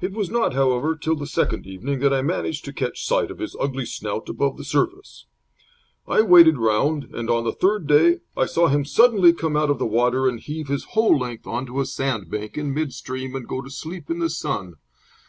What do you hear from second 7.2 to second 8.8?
on the third day I saw